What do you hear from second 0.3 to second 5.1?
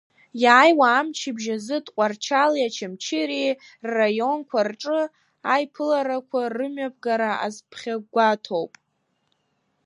Иааиуа амчыбжь азы Тҟәарчали Очамчыреи рраионқәа рҿы